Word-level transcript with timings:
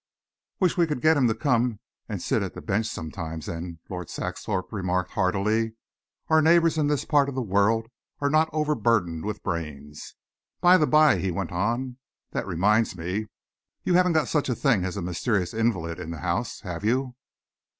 "Wish 0.59 0.77
we 0.77 0.87
could 0.87 0.99
get 0.99 1.15
him 1.15 1.27
to 1.27 1.35
come 1.35 1.79
and 2.09 2.23
sit 2.23 2.41
on 2.41 2.49
the 2.55 2.59
bench 2.63 2.87
sometimes, 2.87 3.45
then," 3.45 3.77
Lord 3.87 4.09
Saxthorpe 4.09 4.71
remarked 4.73 5.11
heartily. 5.11 5.75
"Our 6.27 6.41
neighbours 6.41 6.79
in 6.79 6.87
this 6.87 7.05
part 7.05 7.29
of 7.29 7.35
the 7.35 7.43
world 7.43 7.85
are 8.19 8.31
not 8.31 8.49
overburdened 8.51 9.23
with 9.25 9.43
brains. 9.43 10.15
By 10.59 10.77
the 10.77 10.87
by," 10.87 11.19
he 11.19 11.29
went 11.29 11.51
on, 11.51 11.97
"that 12.31 12.47
reminds 12.47 12.97
me. 12.97 13.27
You 13.83 13.93
haven't 13.93 14.13
got 14.13 14.27
such 14.27 14.49
a 14.49 14.55
thing 14.55 14.85
as 14.85 14.97
a 14.97 15.03
mysterious 15.03 15.53
invalid 15.53 15.99
in 15.99 16.09
the 16.09 16.17
house, 16.21 16.61
have 16.61 16.83
you?" 16.83 17.13